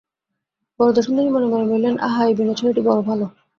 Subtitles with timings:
[0.79, 3.25] বরদাসুন্দরী মনে মনে বলিলেন, আহা, এই বিনয় ছেলেটি বড়ো ভালো।